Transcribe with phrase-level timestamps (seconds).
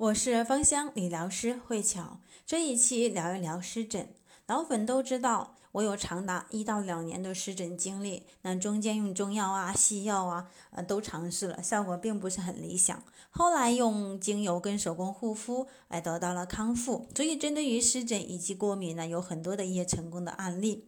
[0.00, 4.08] 我是芳香理疗师慧巧，这一期聊一聊湿疹。
[4.46, 13.02] 老粉都知道，我有长达一到两年的湿疹经历，那中间用中药啊、西药啊，呃，都尝试了，效果并不是很理想。
[13.28, 17.06] 后来用精油跟手工护肤，哎，得到了康复。
[17.14, 20.86] 所以，针对于湿疹以及过敏呢，有很多的一些成功的案例。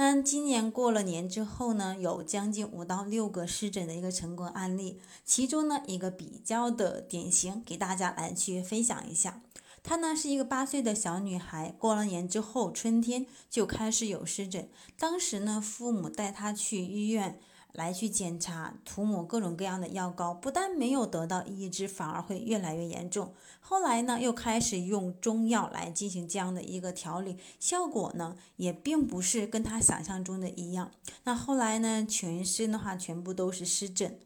[0.00, 9.42] 那今年过了年之后呢，有将近五到六个湿疹的一个成功案例，其中呢一个比较的典型，给大家来去分享一下。
[9.82, 17.40] 她呢是一个八岁的小女孩，过了年之后，春天就开始有湿疹，当时呢父母带她去医院。
[17.72, 23.34] 来去检查，涂抹各种各样的药膏，不但没有得到抑制，反而会越来越严重。
[23.60, 30.90] 后来呢，又开始用中药来进行这样的一个调理，效果呢也并不是跟他想象中的一样。
[31.24, 34.18] 那后来呢，全身的话全部都是湿疹，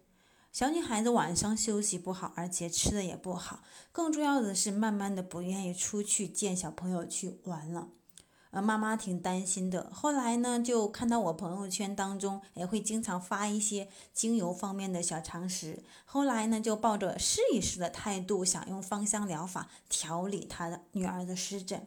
[0.53, 7.89] 小女孩子晚上休息不好，而且吃的也不好，更重要的是慢慢的不愿意出去见小朋友去玩了。
[8.53, 9.91] 呃，妈妈挺担心的。
[9.91, 15.83] 后来呢，就看到我朋友圈当中，也会经常发一些精油方面的小常识。
[16.05, 21.87] 后来呢，就抱着试一试的态度，想用芳香疗法调理他的女儿的湿疹。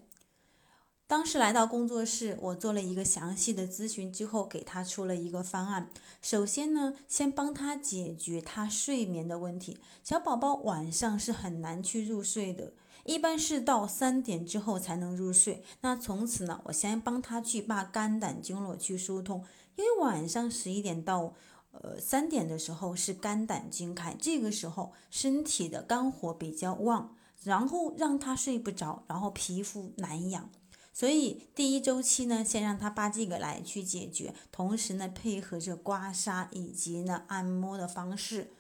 [1.06, 5.92] 当时来到工作室，我做了一个详细的咨询之后，给他出了一个方案。
[6.20, 9.78] 首先呢，先帮他解决他睡眠的问题。
[10.04, 12.74] 小宝宝晚上是很难去入睡的。
[13.06, 15.64] 一般是到三点之后才能入睡。
[15.82, 19.44] 那从此呢，我先帮他去把肝胆经络去疏通，
[19.76, 21.36] 因为晚上十一点到
[21.72, 30.50] 呃三点的时候是肝胆经开，这个时候身体的肝火比较旺，然后让他睡不着，然后皮肤难养。
[30.92, 38.52] 所以第一周期呢，先让他把这个来去解决，同时呢配合着刮痧以及呢按摩的方式，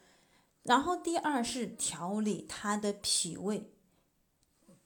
[0.61, 3.71] 然后第二是调理他的脾胃。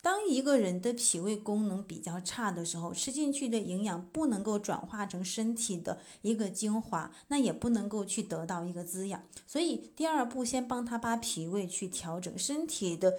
[0.01, 9.21] 当一个人的脾胃功能比较差的时候，吃进去的营养不能够转化成身体的一个精华，那也不能够去得到一个滋养。
[9.45, 13.15] 所以第二步，先帮他把脾胃去调整，身体的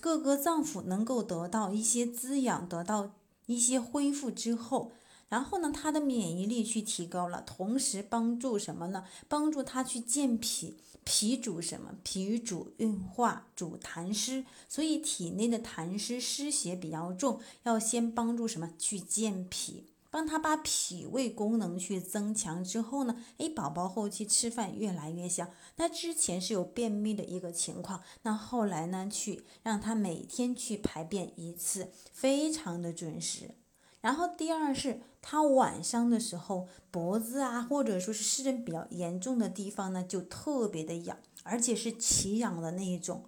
[0.00, 3.12] 各个脏腑能够得到一些滋养，得到
[3.46, 4.92] 一些恢复之后。
[5.32, 9.04] 然后呢，他的免疫力去提高了，同时帮助什么呢？
[9.28, 10.76] 帮助他去健脾。
[11.04, 11.94] 脾主什么？
[12.04, 14.44] 脾主运化，主痰湿。
[14.68, 18.68] 所以体内的痰湿湿邪比较重，要先帮助什么？
[18.78, 23.24] 去健脾，帮他把脾胃功能去增强之后呢？
[23.38, 25.48] 诶，宝宝后期吃饭越来越香。
[25.76, 29.08] 那之前是有便秘的一个情况，那后来呢？
[29.10, 33.54] 去让他每天去排便一次，非常的准时。
[34.02, 43.24] 然后第二是，他晚上的时候脖子啊，或者说是湿疹比较严重的地方呢，就特别的痒，而且是奇痒的那一种。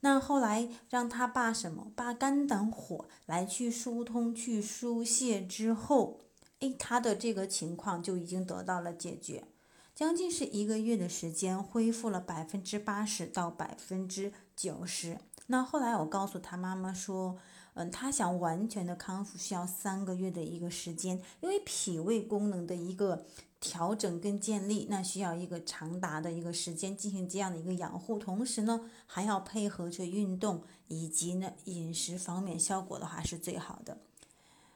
[0.00, 6.20] 那后来让他把什么，把肝胆火来去疏通、去疏泄之后，
[6.60, 9.44] 哎，他的这个情况就已经得到了解决，
[10.02, 15.16] 将近是一个月的时间，恢复了百分之八十到百分之九十。
[15.46, 17.38] 那后来我告诉他妈妈说。
[17.74, 23.24] 嗯，他想完全的康复需要三个月的一个时间，因为脾胃功能的一个
[23.60, 33.96] 调整跟建立，那需要一个长达的一个时间进行这样的一个养护，同时呢还要配合着运动以及呢饮食方面，效果的话是最好的。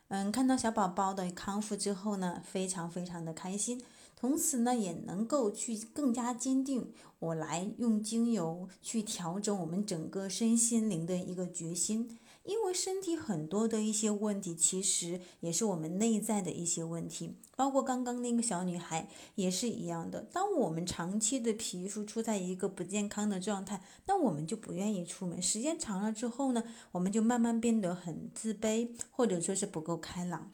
[0.08, 3.82] 嗯，看到小宝宝的康复之后呢，非常非常的开心，
[4.26, 12.18] 同时呢也能够去更加坚定我来用精油去调整我们整个身心灵的一个决心。
[12.42, 20.20] 因为身体很多的一些问题，其实也是我们内在的一些问题，包括刚刚那个小女孩也是一样的。
[20.32, 25.40] 当我们长期的皮肤处在一个不健康的状态，那我们就不愿意出门。
[25.40, 30.50] 时间长了之后呢，我们就慢慢变得很自卑，或者说是不够开朗。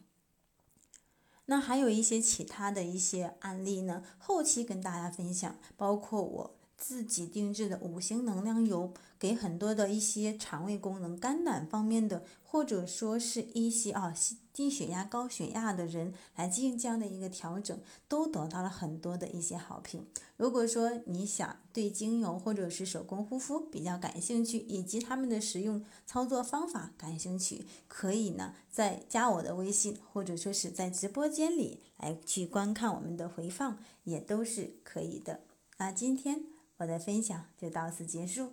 [1.45, 6.55] 那还有一些其他的一些案例呢，后期跟大家分享，包括我。
[6.77, 14.13] 自己定制的五行能量油，给很多的一些肠胃功能、肝胆方面的，或者说是一些啊
[14.51, 20.05] 低血压、高血压的人来进行这样的一个调整，都得到了很多的一些好评。
[20.37, 35.39] 如果说你想对精油或者是手工护肤比较感兴趣，以及他们的使用操作方法感兴趣，可以呢再加我的微信，或者说是在直播间里来去观看我们的回放，也都是可以的。
[35.77, 36.52] 那今天。
[36.83, 38.51] 我的分享就到此结束。